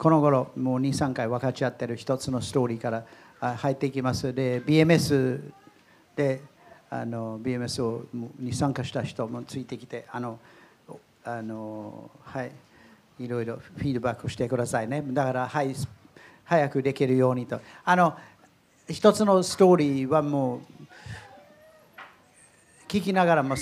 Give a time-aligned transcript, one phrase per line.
[0.00, 3.04] この頃もう23回分かち合ってる一つのストーリーから
[3.58, 4.32] 入っていきます。
[4.32, 5.42] で BMS
[6.16, 6.40] で
[6.88, 8.06] あの BMS を
[8.38, 10.38] に参加した人もついてきてあの
[11.22, 12.50] あのはい
[13.18, 15.04] いろいろフィードバックしてくださいね。
[15.08, 15.74] だからはい
[16.44, 17.60] 早くできるようにと。
[17.84, 18.16] あの
[18.88, 20.60] 一つのストーリーはもう
[22.88, 23.54] 聞きながらも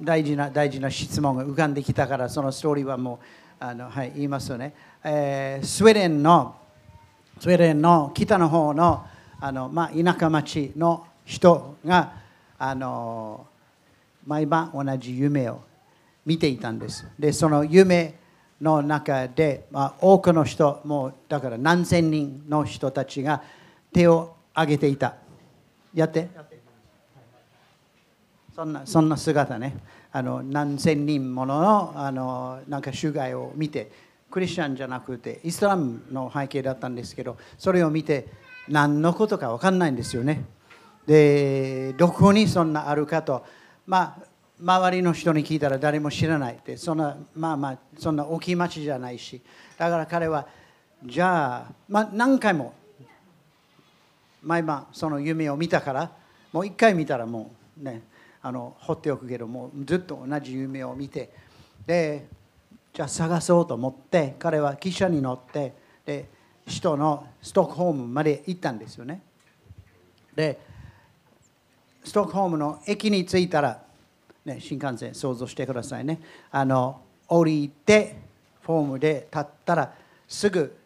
[0.00, 3.18] 大事な大事な質問が浮かんできたからそのストーリーはもう
[3.62, 6.56] あの、はい、言いますよね、えー、スウェーデンの
[7.38, 9.06] スウェーデンの北の方の
[9.40, 12.12] あの、まあ、田舎町の人が
[12.58, 13.46] あの
[14.26, 15.62] 毎晩同じ夢を
[16.26, 17.06] 見ていたんです。
[17.18, 18.14] でその夢
[18.60, 23.42] の中で、まあ、多くの人もうだから何千人の人たちが
[23.94, 25.14] 手を挙げていた。
[25.94, 26.28] やって。
[28.54, 29.78] そんなそんな姿ね。
[30.12, 38.28] あの何千人もののあのなんか集会を見てクリスチャンじゃなくてイスラムの背景だったんですけどそれを見て
[38.68, 40.44] 何のことか分かんないんですよね。
[41.06, 43.44] でどこにそんなあるかと。
[43.86, 44.30] まあ
[44.62, 46.54] 周りの人に聞いたら誰も知らない。
[46.54, 49.42] ってそんなまあまあそんな大きい町じゃないし。
[49.76, 50.46] だから彼は
[51.04, 52.74] じゃあ、まあ、何回も
[54.42, 56.12] 毎晩その夢を見たから
[56.52, 58.02] もう一回見たらもうね
[58.42, 61.32] あの放っておくけどもずっと同じ夢を見て。
[61.86, 62.28] で
[62.92, 65.74] じゃあ探そうと思って彼は汽車に乗って
[66.04, 66.28] で
[66.66, 69.22] 首都のストックホームまで行ったんですよね。
[70.34, 70.60] で
[72.04, 73.82] ストックホームの駅に着いたら、
[74.44, 76.20] ね、新幹線想像してくださいね。
[76.50, 78.16] あの降りて
[78.62, 79.94] フォームで立ったら
[80.28, 80.76] すぐ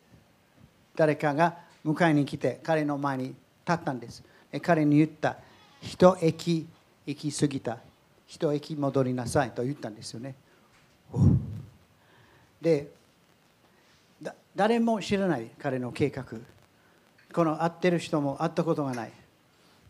[0.97, 3.37] 誰かが迎えに来て彼の前に立
[3.73, 4.23] ったんです。
[4.63, 5.37] 彼に言った
[5.81, 6.67] 一駅
[7.07, 7.79] 行き過ぎた。
[8.27, 10.35] 一駅戻りなさいと言ったんですよね。
[12.65, 12.89] で
[14.57, 16.25] 誰も知らない彼の計画。
[17.33, 19.13] この会ってる人も会ったことがない。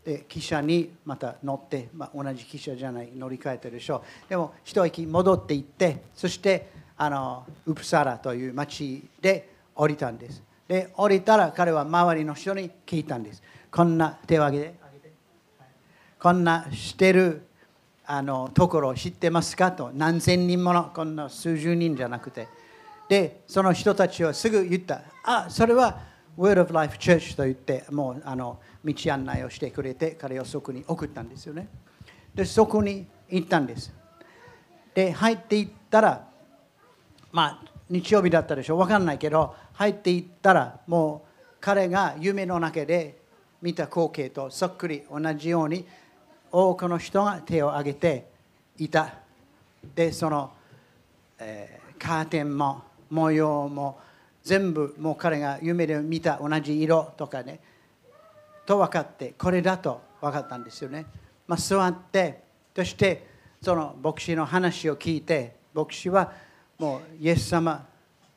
[0.03, 10.43] で汽車にまた乗って、まあ、同じ汽車じゃない乗り換えてるでしょうでも一駅戻っていってそしてあのウプサラという町で降りたんです。
[10.67, 13.41] で降りたら彼は周りの人に聞いたんです。
[13.71, 14.75] こんな手を挙げて。
[16.19, 17.43] こんなしてる
[18.05, 19.71] あのところを知ってますか？
[19.71, 19.91] と。
[19.93, 22.47] 何千人ものこんな数十人じゃなくて。
[23.07, 25.99] でその人たちはすぐ言ったあそれは
[26.37, 31.67] Word of Life Church と言ってもうあの道案内をしてくれて彼をそこに送ったんですよね。
[32.33, 33.93] でそこに行ったんです。
[34.93, 36.27] で入っていったら
[37.31, 38.75] まあ日曜日だったでしょ？
[38.75, 43.17] う分かんないけど入っていったらもう彼が夢の中で
[43.61, 45.85] 見た光景とそっくり同じように
[46.51, 48.27] 多くの人が手を挙げて
[48.77, 49.13] いた。
[49.95, 50.51] でその、
[51.39, 52.81] えー、カーテンも
[53.15, 53.99] 模様も
[54.43, 57.59] 全部もう彼が夢で見た同じ色とかね
[58.65, 61.05] と分かってこれだと分かったんですよね、
[61.47, 62.43] まあ、座って
[62.75, 63.25] そして
[63.61, 66.33] その牧師の話を聞いて牧師は
[66.77, 67.85] もうイエス様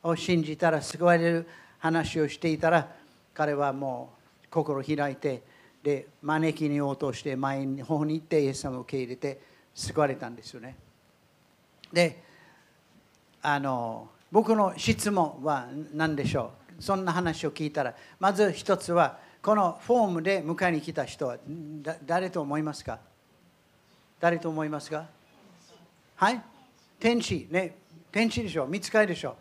[0.01, 1.47] を信じたら救われる
[1.77, 2.87] 話をしていたら
[3.33, 4.13] 彼はも
[4.43, 5.43] う心開いて
[5.83, 9.39] で招きに応答して前の方に行ってイエス様を受け入れて
[9.75, 10.75] 救われたんですよね。
[11.91, 12.21] で
[13.41, 16.83] あの僕の質問は何でしょう？
[16.83, 21.37] そんな話を聞いたらまず一つはこのフォームで迎えに来た人は
[22.05, 22.99] 誰と思いますか？
[24.19, 25.05] 誰と思いますか？
[26.15, 26.41] はい？
[26.99, 27.75] 天使ね。
[28.11, 29.35] 天使でしょ見つかりでしょ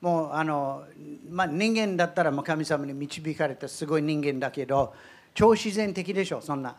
[0.00, 0.84] もうあの、
[1.28, 4.94] まあ、人間だったら神様に導かれたすごい人間だけど
[5.34, 6.74] 超自然的でしょそんな。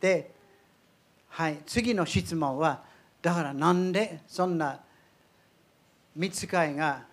[0.00, 0.30] で、
[1.28, 2.82] はい、次の質問は
[3.20, 4.80] だからなんでそんな
[6.16, 7.04] 見つかいが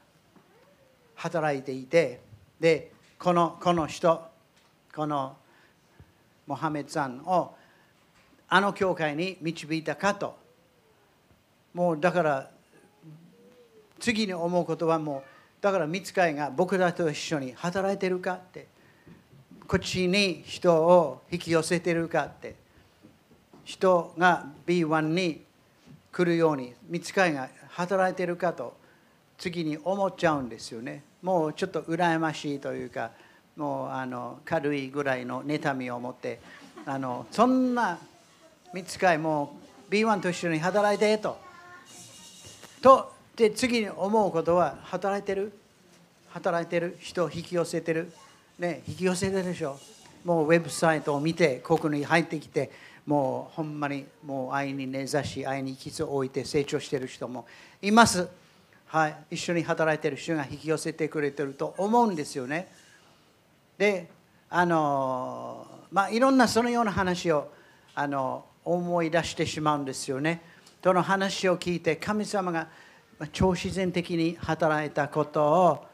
[1.16, 2.22] 働いていて
[2.58, 4.22] でこのこの人
[4.96, 5.36] この
[6.48, 7.54] モハメドさんを
[8.48, 10.42] あの教会に導いたかと。
[11.74, 12.52] もうだから
[14.00, 18.68] 次に思うことはもうだから見つかいが僕らと一緒に働いてるかって。
[19.68, 22.56] こっちに人を引き寄せてるかって。
[23.66, 25.42] 人が B1 に
[26.12, 28.83] 来るように見つかいが働いてるかと。
[29.38, 31.04] 次に思っちゃうんですよね。
[31.22, 33.12] もうちょっと羨ましいというか
[33.56, 36.40] もうあの軽いぐらいの妬みを持って
[36.86, 37.98] あのそんな
[38.74, 39.56] 見つかいも
[39.90, 41.38] う B1 と一緒に働いてと。
[42.82, 45.54] とで次に思うことは働いてる？
[46.30, 48.12] 働いてる人を引き寄せてる？
[48.60, 49.80] ね引き寄せてるでしょ。
[50.26, 52.72] もうウェブサイトを見てここに入ってきて
[53.06, 57.46] もうほんまにもう愛に根ざし愛に基礎を置いて成長してる人も
[57.82, 58.28] います。
[58.94, 62.72] はい、一緒に働いてる人が引き寄せてくれてると思うんですよね。
[63.76, 64.08] で
[64.52, 67.52] あのまあいろんなそのような話を
[67.96, 70.44] あの思い出してしまうんですよね。
[70.84, 72.68] その話を聞いて神様が
[73.32, 75.86] 超自然的に働いたことを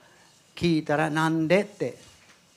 [0.54, 1.98] 聞いたらなんでって。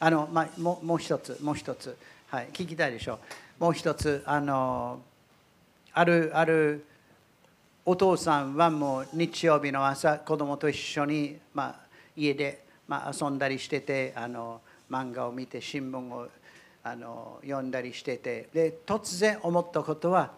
[0.01, 1.97] あの、まあ、ももう一つもう一つ、
[2.27, 3.21] はい、聞きたいでしょ
[3.61, 3.63] う。
[3.63, 4.99] もう一つあの
[5.93, 6.85] あるある
[7.85, 11.75] お父さんはもう日曜日の朝子供と一緒に、まあ、
[12.17, 16.29] 家で、まあ、遊んだりしててあの漫画を見て新聞を
[16.85, 18.49] あの読んだりしてて。
[18.53, 20.31] で突然思ったことは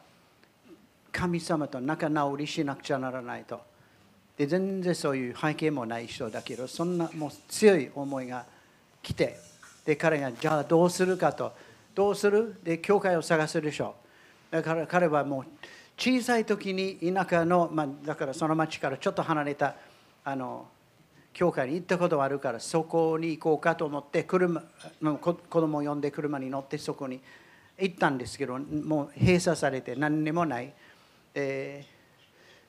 [1.12, 3.60] 神様と仲直りしなくちゃならないと。
[4.38, 8.46] で全然そういう背景もない人だけどそんなもう強い思いが
[9.02, 9.38] 来て
[9.84, 11.52] で彼がじゃあどうするかと。
[11.94, 12.56] どうする？
[12.64, 13.94] で教会を探すでしょ。
[14.50, 15.44] だから彼はもう
[15.96, 19.76] 小さい時に田舎の、まあ、だからその町からちょっと離れた
[20.24, 20.66] あの
[21.32, 24.62] 教会に行ったことがあるからそこに行こうかと思って車
[25.20, 27.20] 子供を呼んで車に乗ってそこに
[27.78, 30.72] 行ったんですけどもう閉鎖されて何にもない、
[31.34, 31.84] え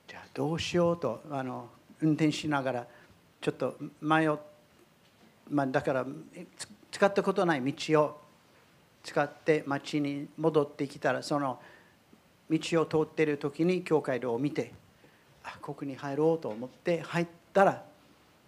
[0.07, 1.69] ー、じゃあどうしようとあの
[2.01, 2.87] 運転しながら
[3.41, 4.31] ちょっと迷っ
[5.49, 6.05] まあ、だから
[6.91, 8.21] 使ったことない道を
[9.03, 11.59] 使って町に戻ってきたらその
[12.49, 14.71] 道を通っている時に教会堂を見て
[15.43, 17.83] あここに入ろうと思って入ったら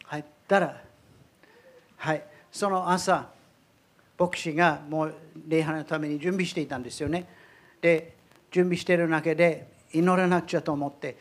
[0.05, 0.81] 入ったら
[1.97, 3.29] はいその朝
[4.17, 5.15] 牧師がもう
[5.47, 7.27] 礼拝のために準備していたんですよね。
[7.81, 8.15] で
[8.51, 11.17] 準備している中で祈らなくちゃと思って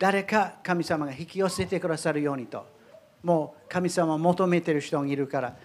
[0.00, 2.66] 誰か神様が引き寄せてくださるようにと
[3.22, 5.56] もう神様を求めてる人がいるから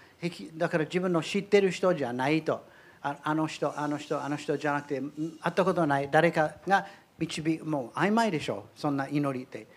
[0.58, 2.64] だから自分の知ってる人じゃないと。
[3.02, 5.02] あの人あの人あの人じゃなくて
[5.42, 6.86] 会ったことない誰かが
[7.20, 9.68] 導もう曖昧でしょそんな祈りって。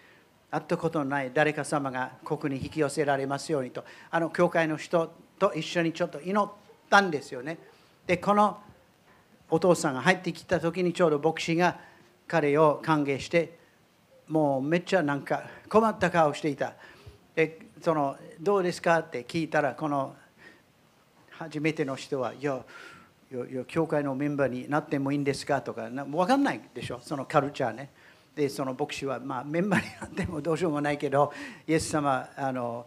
[0.53, 3.85] 会ったことない誰か様がここに引き寄せられますようにと。
[4.11, 6.51] あの教会の人と一緒にちょっと祈っ
[6.91, 7.57] たんですよね。
[8.05, 8.59] でこの
[9.49, 11.79] お父さんが入ってきた時にちょうど牧師が
[12.27, 13.59] 彼を歓迎して
[14.27, 16.73] もうめっちゃなんか困った顔していた。
[17.37, 18.99] でそのどうですか？
[18.99, 20.17] って聞いたらこの
[21.31, 22.61] 初めての人はいや
[23.69, 27.91] 教会のメンバーになってもいいんですかとか分かんないでしょそのカルチャーね。
[28.35, 31.33] でその牧師は、まあ、メンバーになってもどうしようもないけど
[31.67, 32.87] イエス様あの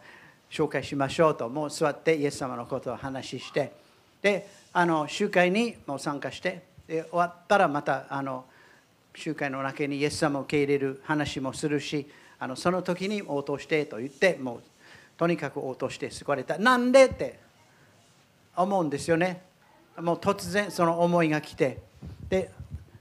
[0.49, 3.73] 紹介しましょうともう座ってイエス様のことを話して
[4.21, 8.45] であの集会にも参加してで終わったらまたあの
[9.15, 12.07] 集会の中にイエス様を受け入れる話もするし
[12.39, 14.63] あのその時に応答してと言ってもう
[15.17, 16.57] とにかく応答して救われた。
[16.57, 17.39] なんでって
[18.55, 19.52] 思うんですよね。
[19.99, 21.79] もう突然その思いが来て
[22.29, 22.51] で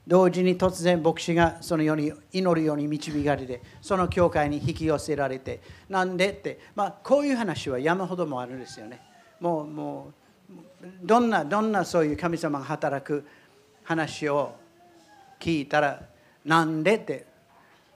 [0.05, 9.01] 同時に突然牧師がそのように祈るように導かれてその教会に引き寄せられてなんでってまあこういう話は山ほどもあるんですよね。
[9.39, 10.11] もうも
[10.49, 13.25] うどんなどんなそういう神様が働く
[13.83, 14.55] 話を
[15.39, 16.01] 聞いたら
[16.45, 17.25] なんでって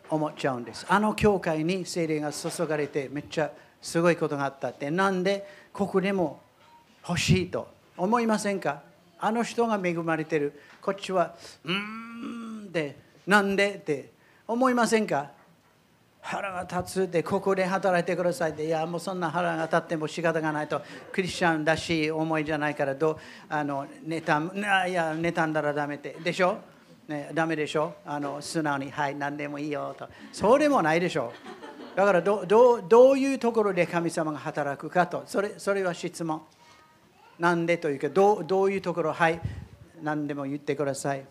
[0.09, 0.85] 思っちゃうんです。
[0.87, 3.51] あの教会に精霊が注がれてめっちゃ
[3.81, 6.39] すごいことがあったってなんでここでも
[7.07, 7.67] 欲しいと
[7.97, 8.86] 思いませんか？
[9.19, 10.59] あの人が恵まれてる。
[10.81, 14.11] こっちはうんでなんでって
[14.47, 15.31] 思いませんか？
[16.21, 18.51] 腹が立つってここで働いてください。
[18.51, 20.81] っていやもうそんな腹が立っても仕方がないと。
[21.11, 26.17] クリスチャンだしい思いじゃないからどうあの妬いや妬んだらダメって。
[26.23, 26.57] でしょ？
[27.07, 27.95] ね、ダメでしょ？
[28.05, 30.09] あの素直に、はい、何でもいいよと。
[30.33, 31.31] それもないでしょ？
[31.95, 36.41] だからどどどういうところで神様が働くかと、それそれは質問。
[37.39, 39.39] なんでというかどう、どういうところ、はい、
[40.01, 41.25] 何でも言ってください。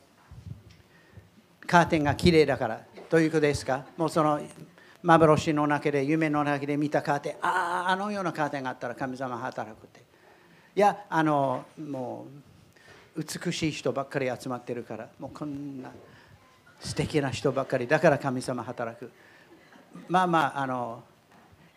[1.67, 3.87] カーテンが綺麗だからということですか？
[3.97, 4.41] もうその
[5.03, 10.01] 幻の中で、夢の中で見たカーテン、ああ、あのようなカーテンがあったら神様働くって。
[10.75, 12.41] いや、あの、もう。
[13.19, 15.91] 美しい人ばっかり集まってるからもうこんな
[16.81, 19.11] 素敵な人ばっかりだから神様働く
[20.07, 21.03] まあまああの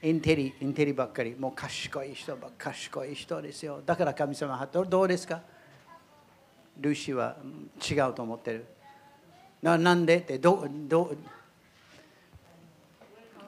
[0.01, 1.35] インテリインテリばっかり。
[1.37, 3.81] もう賢い人ば賢い人ですよ。
[3.85, 5.41] だから神様働くどうですか？
[6.79, 7.35] ルーシーは
[7.89, 8.65] 違うと思ってる。
[9.61, 10.19] ななんで？
[10.19, 11.11] ってどど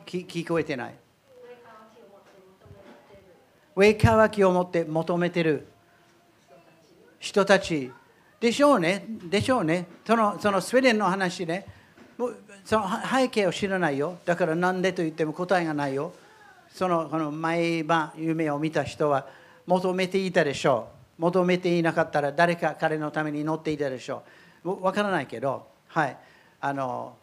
[0.06, 0.96] 聞聞こえてない。
[3.74, 5.68] 上乾きを持って求めてる。
[7.20, 7.92] 人たち。
[8.42, 9.06] でしょうね。
[9.08, 9.88] でしょうね。
[10.06, 11.66] そのそのスウェーデンの話ね。
[12.18, 14.18] もうその背景を知らないよ。
[14.26, 16.12] だからなんでと言っても答えがないよ。
[16.74, 19.28] そのこの毎晩夢を見た人は
[19.68, 20.88] 求めていたでしょ
[21.18, 21.22] う。
[21.22, 24.24] 求めていなかったら誰か彼のために乗っていたでしょ
[24.64, 24.84] う。
[24.84, 26.18] わからないけどはい。
[26.60, 27.16] あの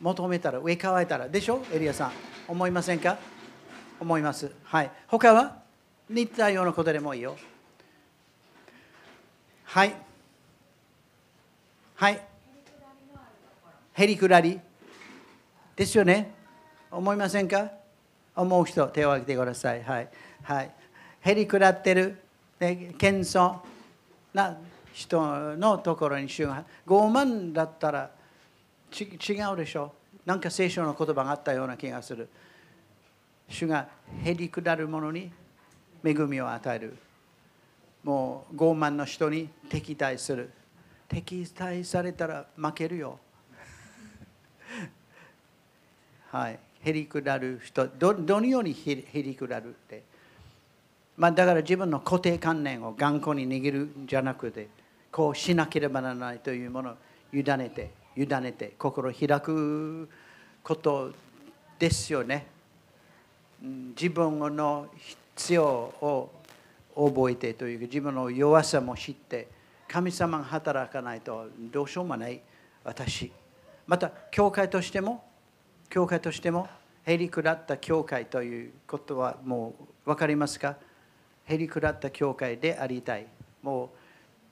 [0.00, 1.64] 求めたら上乾いたらでしょ？
[1.72, 2.12] エリアさん。
[2.48, 3.18] 思いませんか？
[4.00, 4.50] 思います。
[4.64, 4.90] はい。
[5.06, 5.62] 他は？
[6.08, 7.36] 似たようなことでもいいよ。
[9.64, 9.94] はい。
[11.94, 12.20] はい。
[13.94, 14.60] へりくらり。
[15.76, 16.34] ですよね。
[16.90, 17.70] 思いませんか？
[18.34, 19.82] 思う人手を挙げてください。
[19.82, 20.08] はい。
[20.42, 20.70] はい。
[21.20, 22.16] へりくらってる、
[22.58, 23.56] 謙遜
[24.32, 24.56] な
[24.92, 28.10] 人のところに主が傲慢だったら
[28.92, 29.04] 違
[29.52, 29.92] うでしょ。
[30.24, 32.28] なんか聖書の言葉があったような気がする。
[33.48, 33.88] 主が
[34.22, 35.30] へりくだる者に
[36.04, 36.96] 恵みを与える。
[38.02, 40.50] もう傲慢の人に敵対する。
[41.08, 43.18] 敵対されたら負けるよ。
[46.30, 46.58] はい。
[46.84, 50.02] へりくだる人どどのようにへりくだるって。
[51.16, 54.68] まあだから自分の固定観念を頑固に握るんじゃなくて
[55.10, 56.94] こうしなければならないというものを
[57.32, 60.08] 委ねて委ねて心を開く
[60.62, 61.12] こと
[61.78, 62.46] ですよね。
[63.60, 64.88] 自分の
[65.34, 66.30] 必要を
[66.96, 69.48] 覚えてというか自分の弱さも知って
[69.86, 72.40] 神様が働かないとどうしようもない
[72.84, 73.30] 私。
[73.86, 75.24] また教会としても
[75.92, 76.70] 教会としても
[77.04, 79.74] へりくだった教会ということはも
[80.06, 80.76] う分かりますか？
[81.44, 83.26] へりくだった教会でありたい。
[83.62, 83.90] も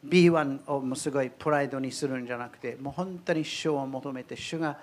[0.05, 4.79] う B1 をもすごいプライドにするんじゃなくてもう本当に主を求めて主が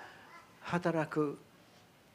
[0.62, 1.38] 働く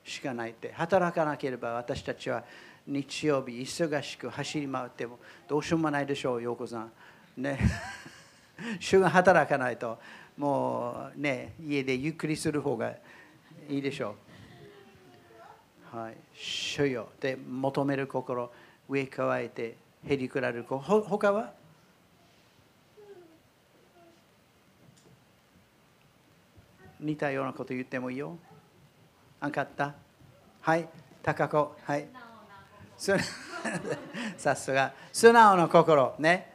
[0.04, 0.74] しかないって。
[0.74, 2.44] 働かなければ私たちは
[2.86, 6.92] 日曜日忙しく走り回ってもどうしようもないでしょう陽子さん。
[7.38, 7.58] ね。
[8.82, 9.98] 主が働かないと
[10.38, 12.94] もうね家でゆっくりする方が
[13.70, 14.33] いいでしょう。
[15.94, 18.52] はい主よで求める心
[18.90, 21.52] 上加えてへりくられるほ他は？
[27.00, 28.38] 似たようなこと言ってもいいよ。
[29.40, 29.94] あかった？
[30.62, 30.88] はい、
[31.22, 31.76] 高子。
[31.84, 32.08] はい。
[34.38, 34.94] さすが。
[35.12, 36.16] 素直の心。
[36.18, 36.54] ね。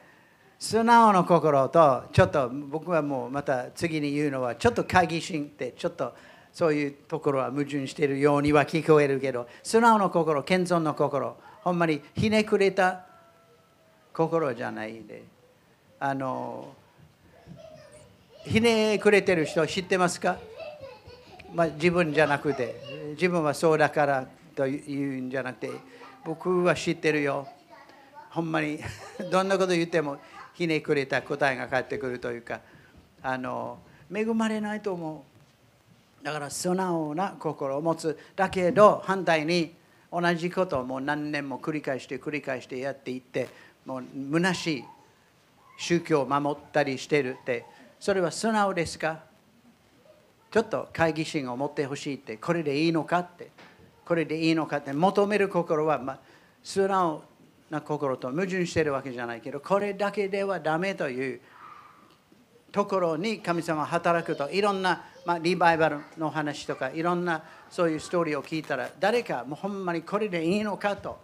[0.58, 6.14] 素直の心と、ちょっと僕はもうまた次に言うのは、ちょっと会議心ってちょっと
[6.58, 13.06] そういうところは矛盾しているようには聞こえるけど、素直の心、謙遜の心、ほんまにひねくれた
[14.12, 15.22] 心じゃないで。
[16.00, 16.74] あの、
[18.44, 20.36] ひねくれてる人知ってますか？
[21.54, 22.74] まあ、自分じゃなくて。
[23.10, 25.70] 自分はそうだからというんじゃなくて
[26.24, 27.46] 僕は知ってるよ。
[28.30, 28.80] ほんまに
[29.30, 30.18] どんなこと言っても
[30.54, 32.60] ひねくれた答えが返ってくるというか
[33.22, 33.78] あの
[34.12, 35.37] 恵まれないと思う。
[36.22, 39.74] だから素直な心を持つだけど反対に
[40.12, 43.48] 同じことをもう何年も繰り返して繰り返してやっていって
[43.84, 44.84] もう虚しい
[45.78, 47.64] 宗教を守ったりしてるって
[48.00, 49.20] それは素直ですか？
[50.50, 53.50] ちょっと会議心を持ってほしいってこれでいいのかって。
[54.08, 56.18] これでいいのかって求める心は、まあ、
[56.62, 57.22] 素直
[57.68, 61.40] な心と矛盾してるわけじゃないけどこれだけではダメという
[62.72, 71.18] ところに神様は働くといろんな、まあ、リバイバルの話とかいろんなそういうストーリーを聞いたら誰かもうほんまにこれでいいのかと。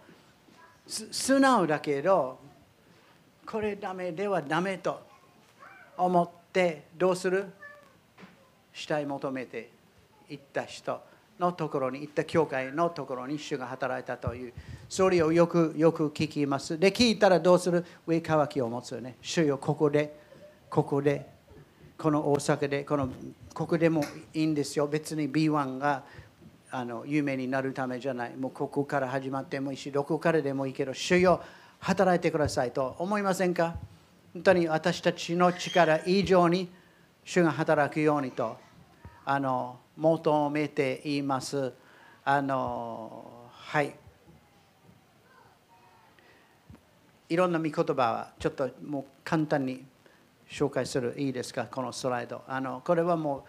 [0.87, 2.37] 素直だけど
[3.45, 5.01] これダメではダメと
[5.97, 7.45] 思ってどうする？
[8.71, 9.71] 死体求めて
[10.29, 11.01] 行った人
[11.39, 14.53] のところに行った教会のところに主が働いたという
[14.87, 16.77] それをよくよく聞きます。
[16.77, 17.83] で聞いたらどうする？
[18.05, 19.15] 上乾きを持つよね。
[19.21, 20.15] 主よここで
[20.69, 21.25] ここで
[21.97, 23.09] この大阪でこの
[23.55, 24.85] ここでもいいんですよ。
[24.85, 26.03] 別に B1 が
[26.71, 28.35] あの有名になるためじゃない。
[28.35, 31.41] もうここから始まってもいいしどこからでもいいけど主よ
[31.79, 33.77] 働いてくださいと思いませんか？
[34.33, 36.69] 本当に私たちの力以上に
[37.23, 38.57] 主が働くようにと
[39.23, 41.71] あの求めています。
[42.25, 43.95] あのはい。
[47.29, 49.85] いろんな見言葉はちょっともう簡単に
[50.49, 51.65] 紹介するいいですか？
[51.65, 52.43] このスライド。
[52.47, 53.41] あのこれはもう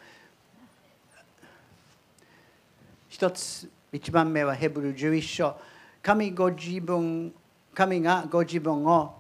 [3.09, 5.57] 一つ一番目はヘブル11章。
[6.03, 7.33] 神ご自分
[7.75, 9.15] 神がご自分を、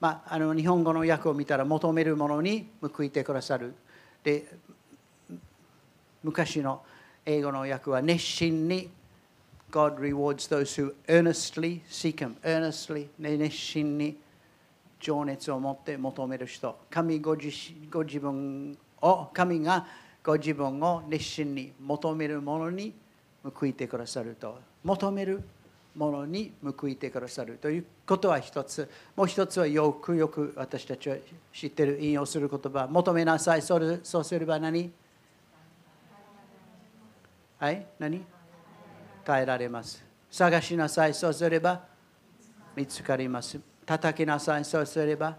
[0.00, 3.74] まあ、あの日本語の訳を見たら求めるものに報いてくださる。
[4.22, 4.46] で
[6.22, 6.82] 昔の
[7.24, 8.90] 英語の訳は熱心に
[9.70, 14.18] God rewards those who earnestly seek Him earnestly 熱心に
[15.00, 16.78] 情熱を持って求める人。
[16.90, 17.50] 神ご自
[17.90, 19.86] ご自分を神が
[20.22, 22.92] ご自分を熱心に求めるものに
[23.42, 24.58] 報いてくださると。
[24.84, 25.42] 求める
[25.96, 28.88] ものに報いてくださるということは一つ。
[29.16, 31.16] もう一つはよくよく私たちは
[31.52, 32.86] 知ってる引用する言葉。
[32.86, 33.62] 求めなさい。
[33.62, 34.92] そうすれば何？
[37.58, 37.86] はい？
[37.98, 38.22] 何？
[39.26, 40.04] 変えられます。
[40.30, 41.14] 探しなさい。
[41.14, 41.82] そうすれば
[42.76, 43.58] 見つかります。
[43.90, 44.64] 叩きなさい。
[44.64, 45.36] そうすれば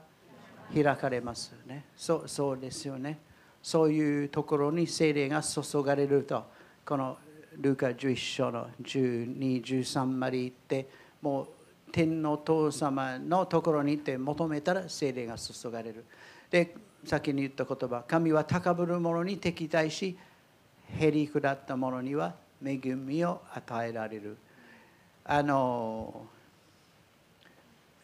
[0.75, 1.85] 開かれますね。
[1.95, 3.19] そうそうですよね。
[3.63, 6.43] そういうところに精霊が注がれると
[6.85, 7.17] この
[7.57, 10.89] ルカ11章の12、13まで行って
[11.21, 11.47] もう
[11.93, 16.03] 天の父様のところに行って求めたら精霊が注がれる。
[16.49, 20.17] で先に言った言葉神は高ぶる者に敵対し
[20.99, 24.35] へり下った者には恵みを与えられる。
[25.23, 26.25] あの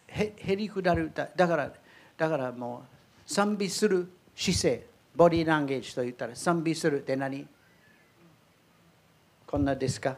[0.08, 1.72] へり下るだから
[2.18, 2.84] だからも
[3.28, 4.86] う賛美する姿勢
[5.16, 7.48] ボディーランゲージと言ったら賛美するって何？
[9.46, 10.16] こんなですか？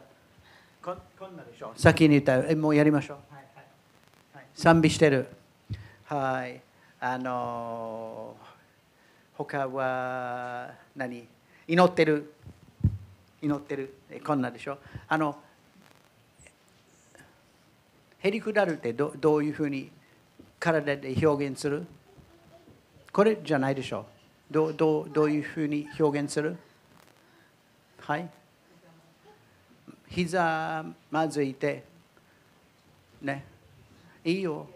[0.82, 3.64] ここんなでしょ先に言ったらもうやりましょう、はいはい
[4.34, 5.28] はい、賛美してる。
[6.04, 6.60] はい。
[7.00, 8.36] あの
[9.34, 11.26] 他は何？
[11.66, 12.34] 祈ってる。
[13.40, 13.94] 祈ってる。
[14.24, 14.78] こんなでしょ
[15.08, 15.36] あの
[18.22, 19.90] へりくだるってどどういうふうに
[20.58, 21.86] 体で表現する？
[23.12, 24.06] これじゃないでしょ
[24.50, 26.56] どうどうどういうふうに表現する？
[27.98, 28.28] はい。
[30.08, 31.84] 膝まずいて
[33.22, 33.44] ね。
[34.24, 34.66] いいよ。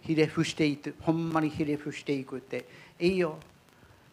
[0.00, 0.94] ひれ伏していく。
[1.00, 2.64] ほんまにひれ伏していくって。
[2.98, 3.38] いいよ。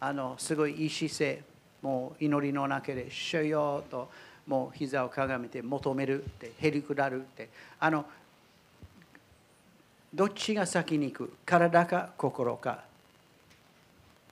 [0.00, 1.42] あのすごいいい姿勢。
[1.80, 4.10] もう祈りの中で「主よ」と
[4.46, 6.52] もう膝をかがめて求めるって。
[6.58, 7.48] へりくだるって。
[7.80, 8.04] あの
[10.18, 11.32] どっちが先に行く？
[11.46, 12.82] 体か心か？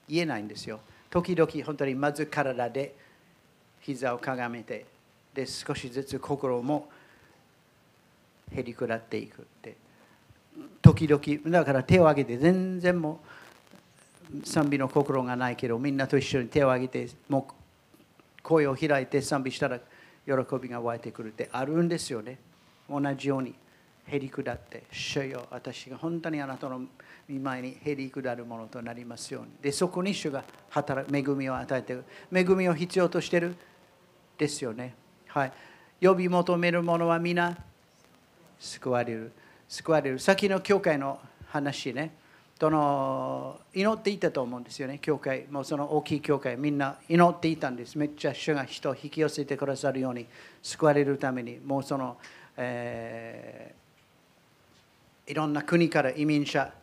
[0.09, 0.81] 言えないんですよ。
[1.09, 2.93] 時々本当にまず体で
[3.79, 4.85] 膝をかがめて
[5.33, 6.89] で少しずつ心も
[8.51, 9.77] へりくだっていくって。
[10.81, 13.21] 時々だから手を挙げて全然も
[14.43, 17.53] う賛美の心がないけどみんなと一緒に手を挙げてもう
[18.43, 19.79] 声を開いて賛美したら
[20.25, 22.39] 喜びが湧いてくるってあるんですよね。
[22.89, 23.55] 同じように。
[24.09, 26.81] へり下って主よ私が本当にあなたの
[27.27, 29.49] 見舞いにへり下るものとなりますように。
[29.61, 33.55] でそこに主が働く恵みを与えてる恵みを必要としてる
[34.37, 34.95] ですよね。
[35.27, 35.51] はい。
[36.01, 37.57] 呼び求める者は皆
[38.59, 39.31] 救われる。
[39.67, 40.19] 救われる。
[40.19, 42.15] 先の教会の話ね。
[42.59, 44.99] その祈っていたと思うんですよね。
[45.01, 45.47] 教会。
[45.49, 47.97] もうその大きい教会みんな祈っていたんです。
[47.97, 50.25] めっちゃ主が人を引き寄せてくださるように
[50.63, 51.59] 救われるために。
[51.59, 52.17] もうその、
[52.55, 53.86] えー
[55.27, 56.73] いろんな国から移民者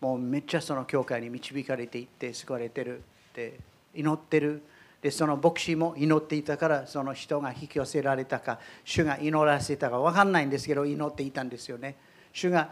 [0.00, 3.02] もうめっちゃその教会に導かれていって救われてるっ
[3.34, 3.60] て
[3.94, 4.62] 祈ってる。
[5.02, 11.96] でその牧師も祈っていたからその人が引き寄せられたか主が祈らせたか分かんないんですけど祈っていたんですよね。
[12.32, 12.70] 主が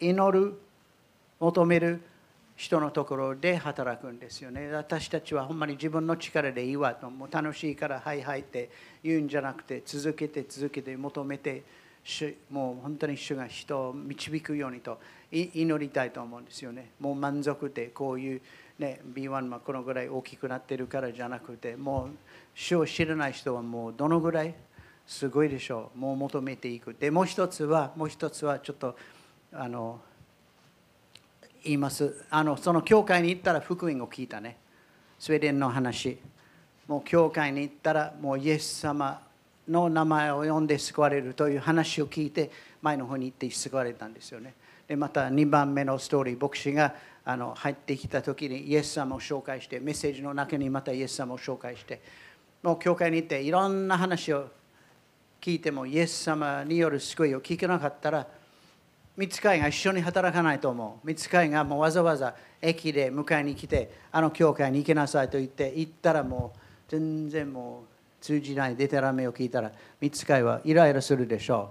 [0.00, 0.58] 祈る
[1.38, 2.00] 求める
[2.56, 4.70] 人のところで働くんですよね。
[4.72, 8.70] 私たちはほんまに自分の力でいいわともう楽しいからはいはいって
[9.04, 11.62] 言うんじゃなくて続けて続けて求めて
[12.06, 15.00] 主もう本当に主が人を導くようにと
[15.32, 16.92] 祈りたいと思うんですよね。
[17.00, 18.40] もう満足でこういう、
[18.78, 22.08] ね、B1 はこのぐらい大きくなってるからじゃなくてもう
[22.54, 24.54] 主を知らない人はもうどのぐらい
[25.04, 25.98] すごいでしょう。
[25.98, 26.94] もう求めていく。
[26.94, 28.96] でもう一つはもう一つはちょっと
[29.52, 30.00] あの
[31.64, 32.24] 言います。
[32.30, 34.58] あのその教会に行ったら福音を聞いたね。
[35.18, 36.18] スウェーデンの話。
[36.86, 39.25] もう教会に行ったらもうイエス様
[39.68, 42.50] の名前を呼んで救われるという話を聞いて
[42.82, 44.54] 前の方に行って救われたんですよね。
[44.86, 52.00] でまた2番目のストーリー牧師があの入ってきた時にイエス様を紹介してメッセージの中にまたイエス様を紹介して
[52.62, 54.48] もう教会に行っていろんな話を
[55.40, 58.26] 聞いてもイエス様による救いを聞けなかったら
[59.16, 67.95] 見つかいが一緒に働かないと思う見つかいがもうわざわざ駅で迎えに来てあの教会に行けなさいと言って行ったらもう全然もう
[68.26, 71.70] 通じないデタラメを聞いたら見つかいはイライラするでしょ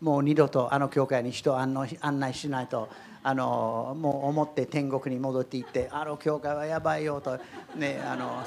[0.00, 0.04] う。
[0.04, 2.88] もう二度とあの教会に人を案内しないと
[3.24, 7.40] あのもう思って天国に戻っていってあの教会はやばいよと
[7.74, 8.44] ねあの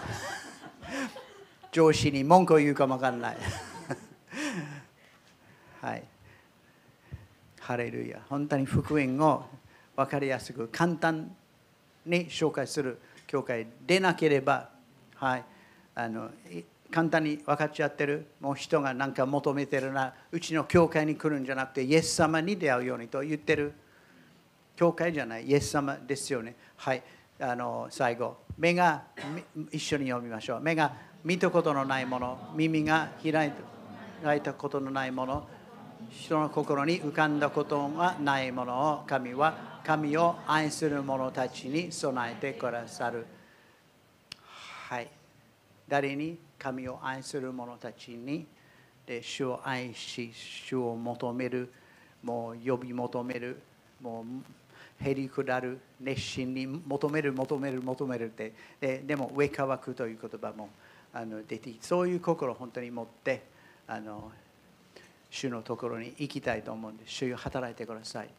[1.74, 3.38] 上司に文句を言うかもわからない。
[5.82, 6.04] はい。
[7.60, 8.22] ハレルヤ。
[8.30, 9.44] 本当に福音を
[9.98, 11.36] 分かりやすく簡単
[12.06, 14.70] に紹介する教会でなければ
[15.16, 15.44] はい。
[15.94, 16.30] あの
[16.92, 18.28] 簡単に分かっちゃってる。
[18.40, 20.14] もう人が何か求めてるな。
[20.32, 23.74] うちの教会に来るんじゃなくてイエス様に出会うようにと言ってる。
[24.76, 25.46] 教会じゃない。
[25.46, 26.56] イエス様ですよね。
[26.78, 27.04] はい。
[27.40, 28.38] あの最後。
[28.58, 29.04] 目が
[29.72, 30.62] 一緒に読みましょう。
[30.62, 30.92] 目が
[31.24, 32.52] 見たことのないもの。
[32.56, 33.50] 耳が開
[34.38, 35.48] いたことのないもの。
[36.10, 43.28] 人の心に浮かんだことがないものを神は神を愛する者たちに備えてくださる。
[44.90, 45.10] はい。
[45.88, 46.40] 誰に？
[46.60, 48.46] 神を愛する者たちに
[49.06, 51.72] で主を愛し主を求める
[52.24, 53.60] もう呼び求める
[54.02, 60.70] もうへりくだる熱心に求める求める求めるってででも上乾くという言葉も
[61.14, 63.44] あの出てそういう心を本当に持って
[63.88, 64.32] あの
[65.32, 68.30] 主のところに行きたいと思うんです主よ働いてください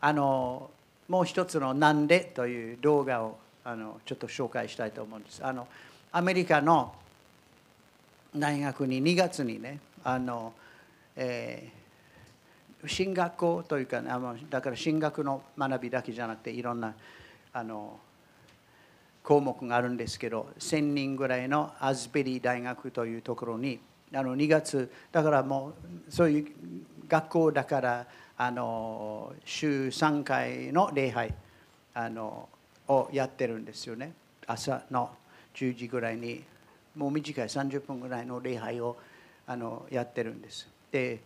[0.00, 0.70] あの
[1.08, 5.66] もう一つの「なんで?」という動画をあのちょっと紹介したいと思うんですあの
[6.12, 6.94] アメリカの
[8.36, 10.52] 大学に2月にねあの、
[11.14, 16.94] えー、進学校というか、あのだから進学の学びだけじゃなくていろんな
[17.52, 17.98] あの
[19.22, 23.78] 項目があるんですけど1000人ぐらいのアズベリー大学というところに
[24.12, 25.72] あの2月だからも
[26.08, 26.46] うそういう
[27.08, 31.32] 学校だからあの週3回の礼拝
[31.94, 32.48] あの
[32.88, 34.12] をやってるんですよね。
[34.46, 35.10] 朝の
[35.54, 36.42] 10時ぐらいに
[36.96, 38.96] もう短い30分ぐらいの礼拝を
[39.46, 40.68] あのやってるんです。
[40.90, 41.20] で、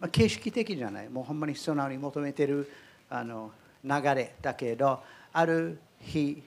[0.00, 2.70] まあ、形式的じゃないもうほんまに素直に求めてる
[3.08, 3.50] あの
[3.84, 5.00] 流れだけど
[5.32, 6.42] ある日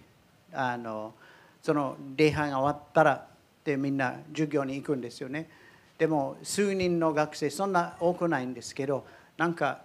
[0.54, 1.14] あの
[1.62, 3.28] その礼拝が終わったら
[3.64, 5.50] でみんな授業に行くんですよね。
[5.98, 9.06] でも数人の学生そんな多くないんですけど
[9.38, 9.82] なんか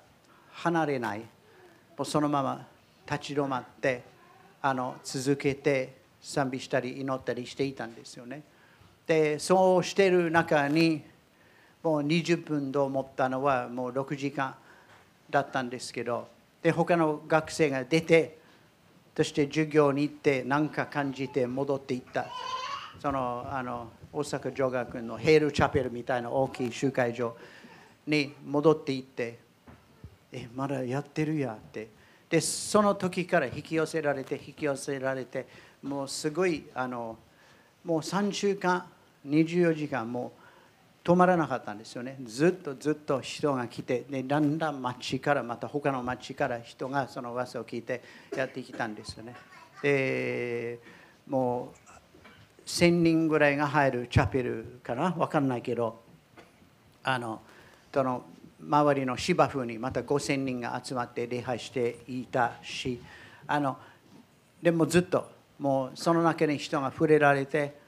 [0.53, 1.27] 離れないも
[2.01, 2.67] うそのまま
[3.09, 4.03] 立ち止まって
[4.61, 8.43] あの続けて賛美したり祈ったりしていたんですよね。
[9.07, 11.03] でそうしてる中に
[11.83, 14.55] もう20分と思ったのはもう6時間
[15.31, 16.29] だったんですけど
[16.63, 18.39] で他の学生が出て
[19.17, 22.27] そして授業に行って何か感じて戻っていった
[23.01, 27.37] そのあの大阪女学のヘールチャペルみたいな大きい集会場
[28.07, 29.39] に戻っていって
[30.33, 31.89] えまだやってるやって
[32.29, 35.47] でその時から引き寄せられて引き寄せられて
[35.83, 37.19] もうすごいあの
[37.85, 38.85] もう3週間
[39.27, 40.41] 24時間もう
[41.09, 42.19] 止まらなかったんですよね。
[42.25, 48.03] ずっとずっと人が来てでだんだん町からまた他の町から人がその噂を聞いて
[48.37, 49.35] やってきたんですよね。
[49.83, 50.79] で
[51.27, 55.11] もう1000人ぐらいが入るチャペルかな？
[55.13, 56.01] 分かんないけど
[57.03, 57.41] あの
[57.93, 58.25] その
[58.63, 63.01] 周りの芝生にまた5000人が集まって礼拝していたし
[63.47, 63.79] あの
[64.63, 67.79] でもずっともうその中に人が触れられて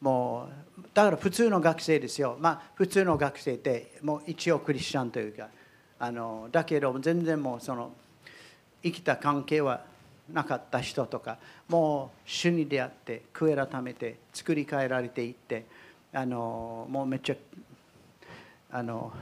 [0.00, 2.36] もうだから普通の学生ですよ。
[2.38, 5.48] まあ普通の学生ってもう一応クリスチャンというか
[5.98, 7.90] あのだけど全然もうその
[8.82, 9.82] 生きた関係は
[10.32, 15.64] なかった人とかもう主に出会って悔い改めて作り変えられていって
[16.12, 17.36] あのもうめっちゃ
[18.70, 19.12] あの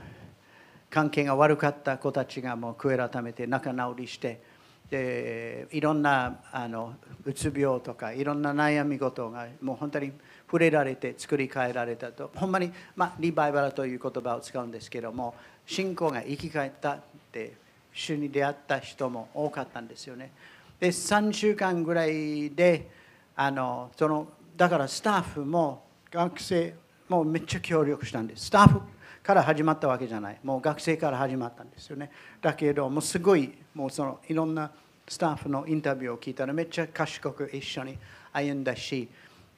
[0.89, 4.41] 関係が悪かった子たちがもう悔い改めて仲直りして
[4.89, 6.93] でいろんなあの
[7.25, 10.11] うつ病とかいろんな悩み事がもう本当に
[10.45, 15.33] 触れられて作り変えられたとほんまに、まあ、リバイバルという言葉を使うんですけども
[15.65, 16.99] 信仰が生き返ったっ
[17.31, 17.53] て
[17.93, 20.31] 主に出会った人も多かったんですよね。
[20.79, 22.89] で3週間ぐらいで
[23.35, 26.75] あのそのだからスタッフも学生
[27.07, 28.81] もめっちゃ協力したんですスタッフ
[29.25, 30.37] から始まったわけじゃない。
[30.43, 32.11] もう学生から始まったんですよね。
[32.41, 34.69] だけどもうすごいもうそのいろんな
[35.07, 37.97] スタッフのインタビューを聞いたらめっちゃ賢く一緒に
[38.31, 39.07] 歩んだし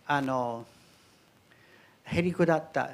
[0.06, 0.66] あの
[2.06, 2.92] へりくだった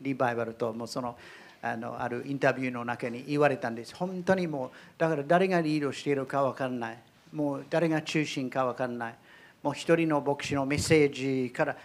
[0.00, 1.16] リバイバルともうその
[1.62, 3.94] あのあるインタビューの中に言われたんです。
[3.94, 6.98] 本当にもうだから誰がリードしているか分からない。
[7.32, 9.14] もう誰が中心か分からない。
[9.62, 11.12] もう一人の牧師のメッセー
[11.46, 11.76] ジから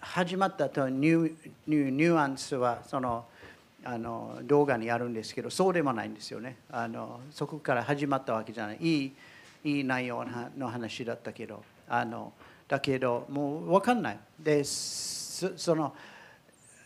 [0.00, 1.34] 始まったとニュ
[1.66, 3.26] ニュニュアンスはその
[3.84, 6.56] あの動画にあるんですけどそうでもないんですよね。
[6.70, 8.78] あのそこから始まったわけじゃない。
[8.80, 9.12] いい
[9.64, 10.24] いい内容
[10.56, 11.62] の話だったけど。
[11.88, 12.32] あの
[12.68, 14.18] だけどもう分かんない。
[14.38, 15.92] でその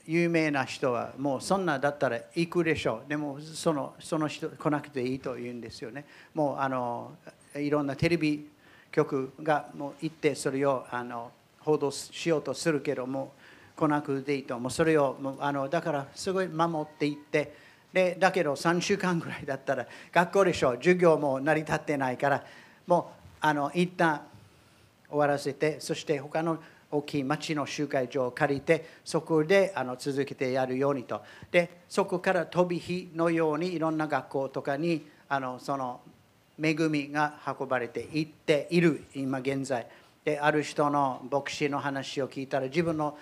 [0.06, 3.08] 有名な人はもうそんなだったら行くでしょう。
[3.08, 6.06] でもそのその人来なくていいと言うんですよね。
[6.32, 7.12] もうあの
[7.54, 8.48] いろんなテレビ
[8.90, 11.30] 局がもう行ってそれをあの
[11.60, 13.32] 報道しようとするけども
[13.76, 14.70] 来なくていいともう。
[14.70, 17.64] それをあのだからすごい守っていって。
[17.92, 22.44] でだけど3週間ぐらいだったら学校でしょ授業も成り立ってないから
[22.88, 24.22] もうあの一旦
[25.08, 26.58] 終わらせてそして他の
[26.90, 31.22] 大きい町の集会場を借りてそこであの続けてやるようにと。
[31.52, 36.00] でそこから飛び火のようにいろんな学校とかにあのその
[36.60, 39.86] 恵みが運ばれていっている今現在。
[40.24, 43.18] である人の牧師の話を聞いたら自分の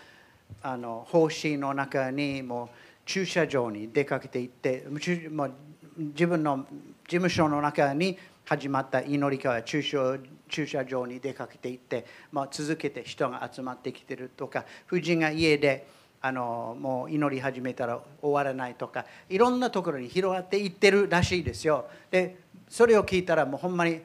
[0.63, 2.71] あの方針の中にも
[3.05, 4.87] 駐車場に出かけていって
[5.31, 5.53] もう
[5.97, 6.67] 自分の事
[7.09, 15.87] 務所の中に始まった祈りから駐車駐車場に出かけていって、まあ、続けて人が集まってきてるとか夫人が家で
[16.21, 21.87] あのもう祈り始めたら終わらないとかいろんなところに広がっていってるらしいですよ。
[22.11, 22.37] で
[22.69, 24.01] それを聞いたらもうほんまに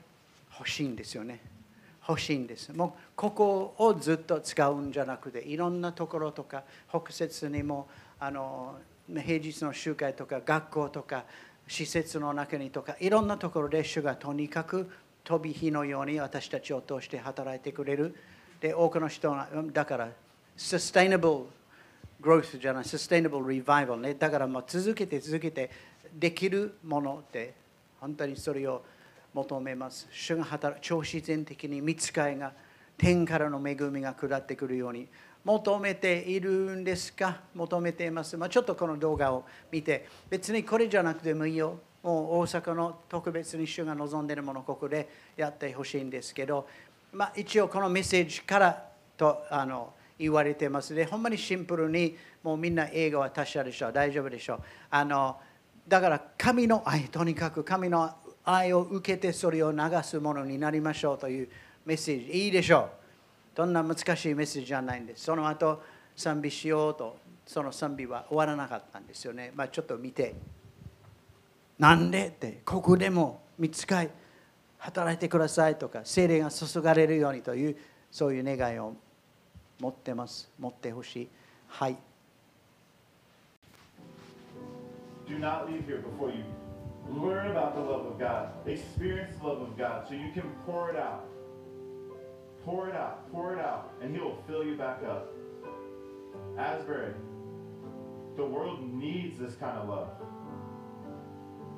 [0.58, 1.40] 欲しいんですよね。
[2.08, 2.72] 欲しいんです。
[2.72, 7.88] もうここをずっと使うんじゃなくていろんなところとか北節にも
[8.20, 8.76] あの
[9.08, 11.26] 平日の集会とか学校とか
[11.68, 14.90] 施設の中にとかいろんなところで主がとにかく
[15.24, 18.16] 飛び火のように私たちを通して働いてくれる。
[18.62, 20.10] で多くの人がだから
[20.58, 21.46] sustainable
[22.22, 24.14] growth じゃない sustainable revival ね。
[24.14, 25.70] だからもう続けて続けて
[26.14, 27.54] できるものって
[28.00, 28.82] 本当にそれを
[29.38, 30.08] 求めます。
[30.10, 32.54] 主が働く超自然的に見つかいが
[32.98, 35.08] 天からの恵みが下ってくるように
[35.44, 37.42] 求めているんですか？
[37.54, 41.80] 求めています、まあ、ちょっとこの動画を見て別にこれじゃなくてもいいよ。
[42.02, 46.68] もう大阪の特別に主が望んでいるものここでやってほしいんですけど、
[47.12, 50.96] まあ、一応このメッセージからとあの言われてます。
[50.96, 53.94] でほんまにシンプルにもうみんな英語は達者でしょう。
[53.94, 54.60] 大丈夫でしょう。
[54.90, 55.38] あの
[55.88, 58.14] だから神の愛とにかく神の
[58.50, 61.50] 愛を受けてそれを流すものになりましょうという
[61.86, 62.46] メッセージ。
[62.46, 62.90] いいでしょう。
[63.58, 65.26] どんな難しいメッセージじゃないんです。
[65.26, 65.84] その後
[66.16, 69.52] 賛美しようとその賛美は終わらなかったんですよね。
[69.54, 70.34] まあちょっと見て。
[71.78, 72.62] なんでって。
[72.64, 74.10] ここでも見つかい
[74.78, 76.02] 働いてくださいとか。
[76.06, 77.78] 精霊が注がれるようにという
[78.10, 78.96] そういう願いを
[79.82, 80.50] 持ってます。
[80.58, 81.28] 持ってほしい。
[81.68, 81.98] はい。
[85.28, 86.46] Do not leave here before you
[87.10, 90.90] learn about the love of God, experience the love of God, so you can pour
[90.90, 91.26] it out.
[92.64, 95.34] Pour it out, pour it out, and He will fill you back up.
[96.58, 97.14] Asbury,
[98.36, 100.10] the world needs this kind of love.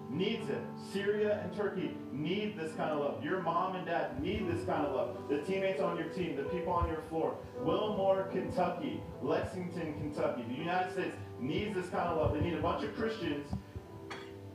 [0.09, 0.61] Needs it.
[0.91, 3.23] Syria and Turkey need this kind of love.
[3.23, 5.17] Your mom and dad need this kind of love.
[5.29, 7.35] The teammates on your team, the people on your floor.
[7.59, 10.43] Wilmore, Kentucky, Lexington, Kentucky.
[10.49, 12.33] The United States needs this kind of love.
[12.33, 13.53] They need a bunch of Christians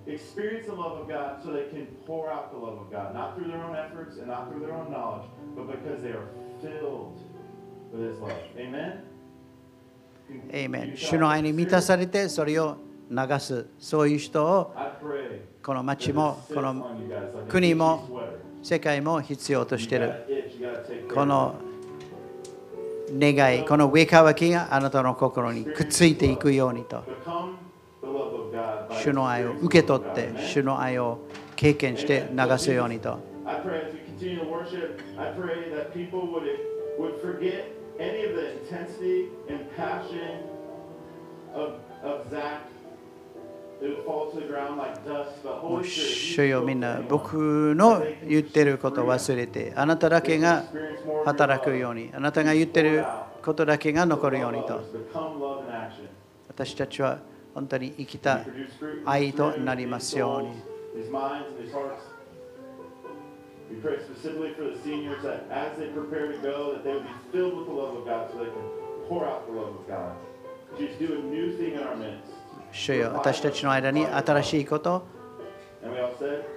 [0.06, 3.36] experience the love of God so they can pour out the love of God, not
[3.36, 6.28] through their own efforts and not through their own knowledge, but because they are
[6.60, 7.18] filled
[7.92, 8.32] with His love.
[8.58, 9.02] Amen?
[10.50, 12.76] エイメン主の愛に満たされてそれを
[13.10, 14.74] 流すそういう人を
[15.62, 16.96] この町もこの
[17.48, 18.08] 国も.
[18.62, 20.12] 世界も必要としている
[21.14, 21.56] この.
[23.12, 27.56] 願いこの上乾きがあなたの心にくっついていくようにと Become
[28.00, 31.18] the love of God by 主の愛を受け取って主の愛を
[31.56, 33.18] 経験して流すようにと。
[45.84, 50.64] 主よみんな僕の言ってること忘れてあなただけが
[51.24, 53.04] 働くようにあなたが言ってる
[53.42, 54.80] ことだけが残るようにと。
[56.48, 57.18] 私たちは
[57.54, 58.44] 本当に生きた
[59.04, 60.48] 愛となりますように.
[63.70, 67.02] We pray specifically for the seniors that as they prepare to go, that they would
[67.02, 69.88] be filled with the love of God so they can pour out the love of
[69.88, 70.12] God.
[70.78, 72.34] Jesus, do a new thing in our midst.
[72.72, 75.02] 主よ私たちの間に新しいことを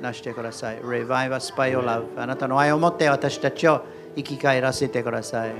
[0.01, 3.83] なしてください Revive us by your love あなたの愛を持って私たちを
[4.15, 5.53] 生き返らせてください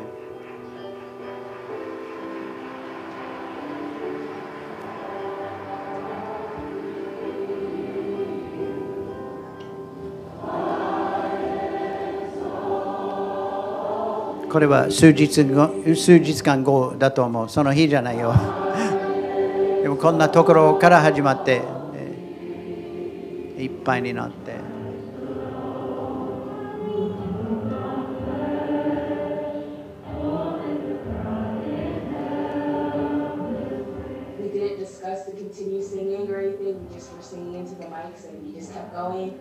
[14.58, 17.48] これは数日,後数日間後だと思う。
[17.48, 18.34] その日じゃないよ。
[19.84, 21.62] でもこんなところから始まって、
[23.60, 24.54] いっぱいになって。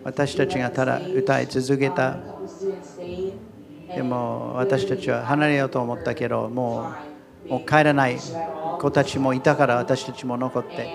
[0.03, 2.36] 私たちがただ歌い続けた。
[4.07, 6.91] も私たちは離れようと思ったけども
[7.49, 8.17] う,帰らない
[8.79, 10.87] 子たちもいたから私たちも残って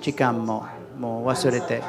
[0.00, 0.64] 時間も
[0.98, 1.82] もう忘れて。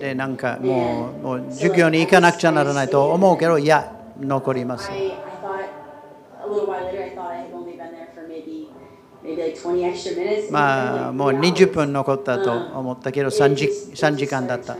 [0.00, 4.90] でなんかもう,もう授業に行かなくちゃならないと思うけどいや残ります。
[10.50, 14.76] まあもう20分残ったと思ったけど3時 ,3 時間だった。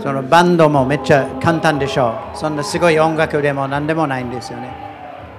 [0.00, 2.36] そのバンドもめっちゃ簡単でしょう。
[2.36, 4.70] そんなすごい音楽でも何でもないんですよね。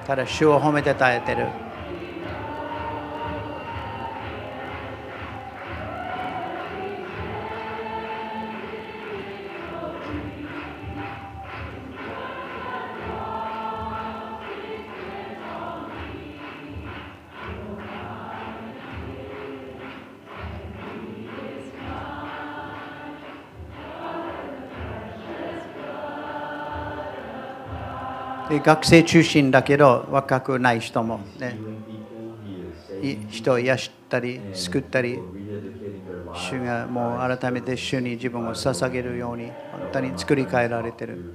[0.06, 1.48] ただ、主を褒めて耐えてる。
[28.64, 31.58] 学生中心だけど若くない人も、ね、
[33.30, 35.20] 人を癒したり救ったり
[36.34, 41.34] 主がもう改めて主に自分を捧げるように本当に作り変えられてる。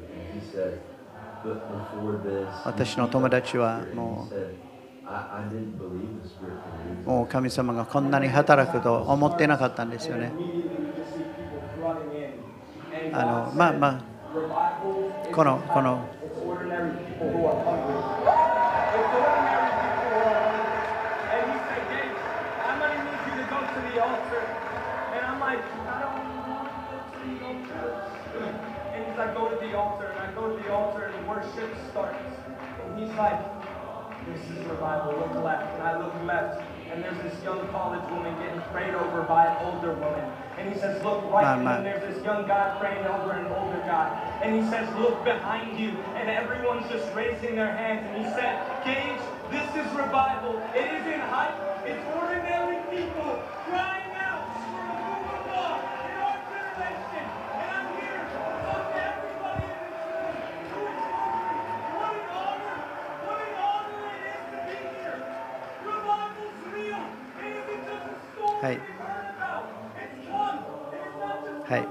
[2.64, 4.28] 私の友達はも
[7.24, 10.32] う神様がこんなに働くと思ってなかったんですよね。
[13.12, 14.14] あのまあまあ
[15.34, 16.08] このこの
[17.14, 17.94] people who are hungry.
[17.94, 20.82] Ordinary people who are hungry.
[21.30, 22.18] And he said, Gabe,
[22.66, 24.42] I'm going to need you to go to the altar.
[25.14, 27.86] And I'm like, I don't want to go to the altar.
[28.94, 30.10] And he's like, go to the altar.
[30.10, 32.18] And I go to the altar and worship starts.
[32.82, 33.38] And he's like,
[34.26, 35.14] this is revival.
[35.14, 35.70] Look left.
[35.74, 36.66] And I look left.
[36.90, 40.26] And there's this young college woman getting prayed over by an older woman.
[40.58, 41.58] And he says, look right.
[41.58, 44.40] And there's this young guy praying over an older guy.
[44.42, 45.90] And he says, look behind you.
[46.14, 48.06] And everyone's just raising their hands.
[48.06, 50.58] And he said, Gage, this is revival.
[50.74, 51.86] It isn't hype.
[51.86, 52.00] It's
[71.68, 71.86] はい。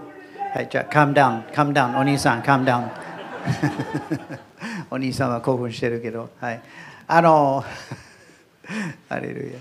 [0.53, 2.89] はいじゃあ calm down calm down お兄さん calm down
[4.91, 6.29] お兄さんは興奮してるけど。
[6.39, 6.61] はい。
[7.07, 7.63] あの
[9.09, 9.59] アレルヤ。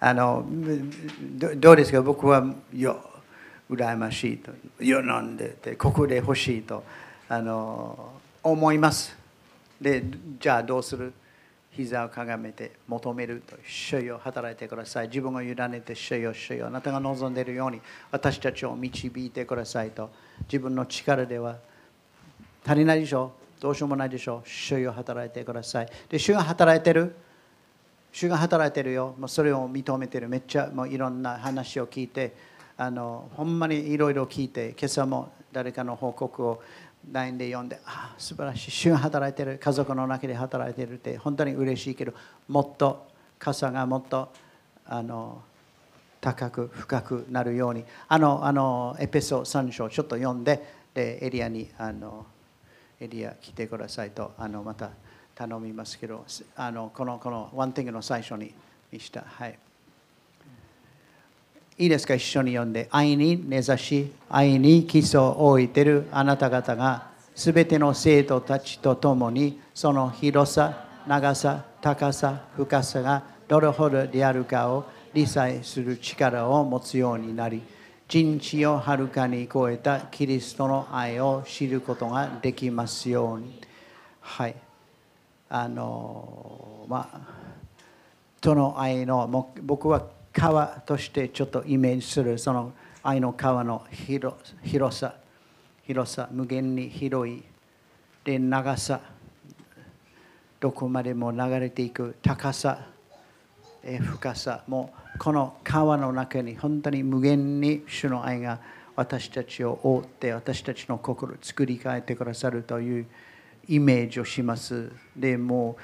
[0.00, 0.44] あの
[1.36, 2.02] どどうですか？
[2.02, 3.00] 僕はよ
[3.70, 4.52] 羨ましいと。
[4.84, 6.84] よなんでってここで欲しいと。
[7.28, 8.12] あの
[8.42, 9.16] 思います。
[9.80, 10.04] で
[10.38, 11.12] じゃあどうする？
[11.78, 15.06] 膝をかがめて求めると主よ働いてください。
[15.06, 20.10] 自分を委ねて主よ主よあなたが望んでいるように私たちを導いてくださいと
[20.42, 21.56] 自分の力では
[22.66, 23.62] 足りないでしょう。
[23.62, 24.48] どうしようもないでしょう。
[24.48, 25.88] 主よ働いてください。
[26.08, 27.14] で主が働いてる
[28.10, 32.34] 主が働いてるよ、もうそれを認めてる、めっちゃもういろんな話を聞いて、
[32.76, 36.62] あのほんまにいろいろ聞いて、今朝も誰かの報告を
[37.10, 42.12] LINE で読んで、ああ、素晴らしい、主が働いてる、家族の中で働いてるって、本当に嬉しいけど、
[42.48, 43.08] もっと
[43.38, 44.28] 傘がもっと
[44.84, 45.42] あの
[46.20, 52.26] 高く深くなるように、あのあのエペソ3章ちょっと読んで、でエリアにあの
[53.00, 54.90] エリア来てくださいと、あのまた
[55.34, 56.24] 頼みますけど、
[56.56, 58.52] あのこのこのワンティングの最初に
[58.90, 59.22] 見した。
[59.22, 59.58] はい。
[61.78, 62.88] いいですか、一緒に読んで。
[62.90, 77.62] 愛に根ざし、愛に基礎を置いてるあなた方が、すべての生徒たちと共に、その広さ、長さ、高さ、深さがどれほどであるかを理解する力を持つようになり、
[78.08, 83.60] 人知をはるかに超えたキリストの愛を知ることができますように。
[84.20, 84.56] はい。
[85.48, 87.20] あの、まあ、
[88.42, 92.72] その愛の僕は川としてちょっとイメージするその
[93.02, 95.14] 愛の川の広広さ
[95.84, 97.42] 広さ無限に広い
[98.24, 99.00] で長さ
[100.60, 102.86] どこまでも流れていく高さ
[103.82, 108.60] 深さもこの川の中に本当に無限に主の愛が
[108.94, 113.06] 私たちを覆って私たちの心を作り変えてくださるという
[113.68, 115.76] イメージをしますでも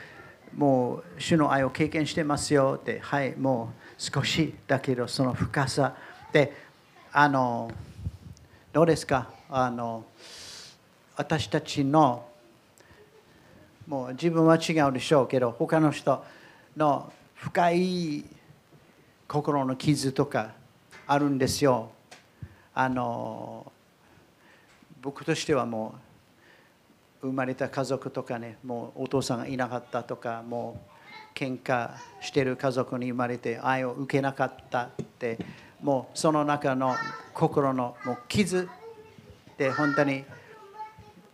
[0.56, 5.96] うもう主の愛を経験してますよってはいもう少しだけどその深さ。
[6.32, 6.52] で
[7.12, 7.70] あの
[8.72, 9.30] どうですか？
[9.48, 10.04] あの
[11.16, 12.26] 私たちの
[13.86, 16.24] もう自分は違うでしょうけど他の人
[16.76, 18.24] の深い
[19.28, 20.52] 心の傷とか
[21.06, 21.90] あるんですよ。
[22.74, 23.70] あの
[25.00, 25.94] 僕としてはも
[27.22, 30.93] う生まれた家族とかねもうお父さんがいなかったとかもう
[31.34, 35.38] 喧嘩してる家族に生まれて愛を受けなかったって
[35.82, 36.94] もうその中の
[37.34, 38.68] 心のもう傷
[39.58, 40.24] で本当に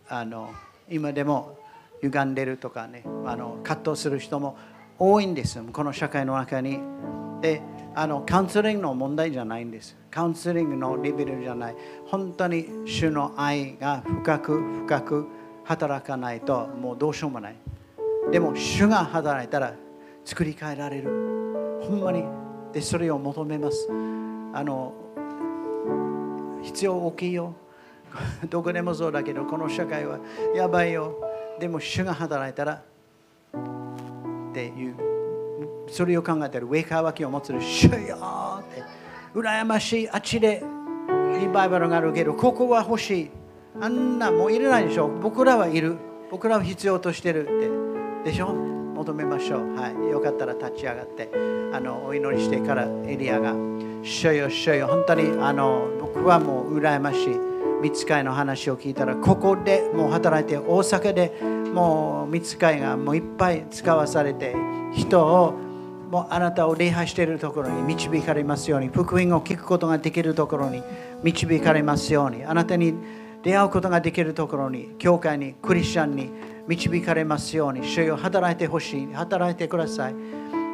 [0.09, 0.49] あの
[0.89, 1.57] 今でも
[2.01, 4.57] 歪んでるとかねあの葛藤する人も
[4.97, 6.79] 多いんですこの社会の中に。
[7.41, 7.61] で
[7.95, 9.97] あのカウンセリングの問題じゃないんです。
[10.11, 11.75] カウンセリングのレベルじゃない。
[12.05, 15.27] 本当に主の愛が深く深く
[15.65, 17.55] 働かないともうどうしようもない。
[18.31, 19.73] でも主が働いたら
[20.25, 21.09] 作り変えられる。
[21.81, 22.23] ほんまに。
[22.73, 23.87] で、それを求めます。
[24.53, 24.93] あの
[26.61, 27.55] 必要大きいよ。
[28.49, 30.19] どこでもそうだけど、この社会は
[30.55, 31.15] やばいよ。
[31.59, 32.81] でも主が働いたら
[34.51, 34.95] っていう
[35.87, 38.83] それを考えてる上川きを持つる主よって
[39.35, 40.63] 羨ましいあっちで
[41.39, 43.31] リバイバルがあるけどここは欲しい
[43.79, 45.97] あんなもういらないでしょ僕らはいる
[46.31, 51.29] 僕らは必要としてるってでしょ求めましょうはいよかったら立ち上がって
[51.73, 53.55] あのお祈りしてからエリアが
[54.03, 57.29] 主よ主よ本当にあの僕はもう羨ましい
[57.81, 61.31] 見つかいの話を聞いたらここでもう働いて大阪で
[61.73, 64.55] もう見つかいがもういっぱい使わされて
[64.93, 65.53] 人を
[66.11, 70.83] もうあなたを礼拝しているところに導かれますように福音を聞くことができるところに
[71.23, 72.93] 導かれますようにあなたに
[73.41, 79.13] 出会うことができるところに教会にクリスチャンに導かれますように主よ働いてほしい。
[79.13, 80.15] 働いてください。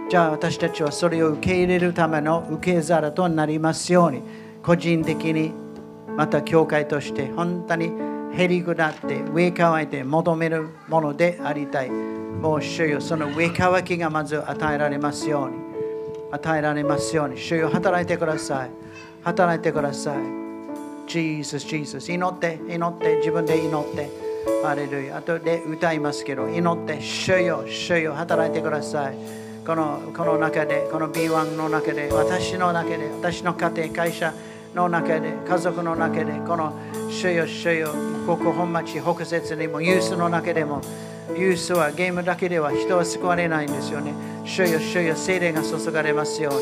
[0.10, 4.22] じゃあ私たちはそれを受け入れるための受け皿となりますように
[4.64, 5.52] 個人的に
[6.16, 7.92] また教会として本当に
[8.34, 11.90] へりくだって上乾いて求めるものでありたい。
[11.90, 15.58] もう主よその上乾きがまず与えられますように
[16.32, 18.70] 与えられますように主よ働いてください。
[19.24, 20.18] 働いてください。
[21.08, 24.27] Jesus, Jesus 祈って祈って自分で祈って。
[24.64, 29.18] ハレルヤ後で歌いますけど祈って主よ主よ働いてください。
[29.66, 34.34] このこの中でこの B1 の中で私の中で私の家庭会社
[34.74, 36.74] の中で家族の中でこの
[37.10, 37.90] 主よ主よ
[38.26, 40.82] ここ本町北節にもユースの中でも
[41.38, 44.14] ユースはゲームだけでは人は救われないんですよね。
[44.46, 46.60] 主よ主よ精霊が注がれますように。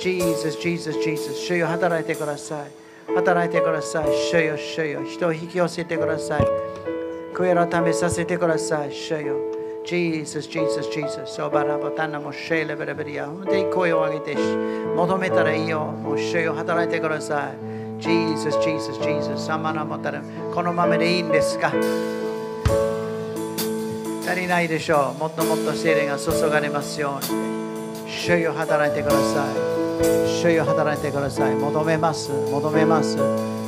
[0.00, 3.14] Jesus, Jesus, Jesus 主よ働いてください。
[3.14, 4.06] 働いてください。
[4.30, 6.99] 主よ主よ人を引き寄せてください。
[7.40, 9.36] 悔い改めさせてください主よ。
[9.82, 11.26] Jesus, Jesus, Jesus.
[11.26, 14.36] ソバラボタナもシェイレベレベリア本当に声を上げて
[14.94, 15.86] 求めたらいいよ。
[15.86, 18.02] もう主よ働いてください。
[18.02, 19.46] Jesus, Jesus, Jesus.
[19.46, 20.22] 様のもたら
[20.54, 21.72] このままでいいんですか
[24.28, 25.18] 足りないでしょう。
[25.18, 27.40] もっともっと精霊が注がれますように。
[28.06, 29.79] 主よ働いてください。
[30.40, 31.54] 主よ働いてください。
[31.54, 32.30] 求めます。
[32.50, 33.16] 求めます。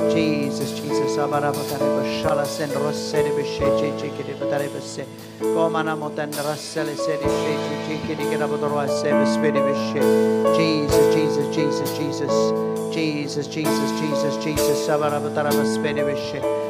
[0.09, 5.05] Jesus, Jesus アバラバタレブシャラセンロッセリブシェチェチェキリブタレブセ
[5.39, 10.55] ゴマナモテンラッセリセリシェチェチェキリギラブドロアセブスピリブシェ。
[10.55, 12.73] Jesus, Jesus, Jesus, Jesus.
[12.93, 13.69] Jesus, Jesus,
[13.99, 16.63] Jesus, Jesus アバラバタラバスピリブシェ